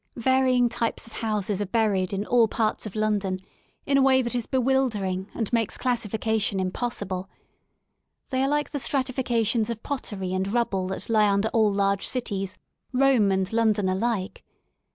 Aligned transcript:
Varying 0.15 0.67
types 0.67 1.05
of 1.05 1.13
houses 1.13 1.61
are 1.61 1.67
buried 1.67 2.11
in 2.11 2.25
all 2.25 2.47
parts 2.47 2.87
of 2.87 2.93
50 2.93 2.97
ROADS 3.01 3.05
INTO 3.05 3.11
LONDON 3.11 3.29
London 3.33 3.47
in 3.85 3.97
a 3.97 4.01
way 4.01 4.21
that 4.23 4.33
is 4.33 4.47
bewildering 4.47 5.27
and 5.35 5.53
makes 5.53 5.77
classi 5.77 6.07
fication 6.07 6.59
impossible. 6.59 7.29
They 8.31 8.41
are 8.41 8.49
like 8.49 8.71
the 8.71 8.79
stratifications 8.79 9.69
of 9.69 9.83
pottery 9.83 10.33
and 10.33 10.51
rubble 10.51 10.87
that 10.87 11.03
He 11.03 11.13
under 11.13 11.49
all 11.49 11.71
large 11.71 12.07
cities, 12.07 12.57
Rome 12.91 13.31
and 13.31 13.53
London 13.53 13.87
alike. 13.87 14.43